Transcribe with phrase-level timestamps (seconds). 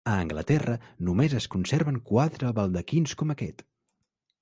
[0.11, 0.77] A Anglaterra
[1.09, 3.67] només es conserven quatre baldaquins com aquest.